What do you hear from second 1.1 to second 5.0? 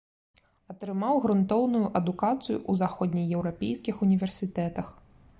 грунтоўную адукацыю ў заходнееўрапейскіх універсітэтах.